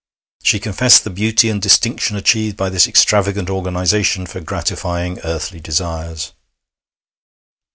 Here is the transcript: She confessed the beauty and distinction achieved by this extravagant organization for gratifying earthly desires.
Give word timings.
She 0.41 0.59
confessed 0.59 1.03
the 1.03 1.11
beauty 1.11 1.47
and 1.47 1.61
distinction 1.61 2.17
achieved 2.17 2.57
by 2.57 2.69
this 2.69 2.87
extravagant 2.87 3.51
organization 3.51 4.25
for 4.25 4.39
gratifying 4.41 5.19
earthly 5.23 5.59
desires. 5.59 6.33